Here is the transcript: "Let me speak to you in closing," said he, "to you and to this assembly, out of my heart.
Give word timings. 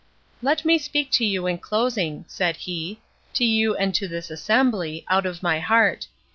"Let 0.41 0.65
me 0.65 0.79
speak 0.79 1.11
to 1.11 1.23
you 1.25 1.45
in 1.45 1.59
closing," 1.59 2.25
said 2.27 2.55
he, 2.55 2.99
"to 3.35 3.45
you 3.45 3.75
and 3.75 3.93
to 3.93 4.07
this 4.07 4.31
assembly, 4.31 5.05
out 5.09 5.27
of 5.27 5.43
my 5.43 5.59
heart. 5.59 6.07